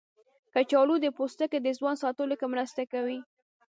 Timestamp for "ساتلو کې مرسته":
2.03-2.81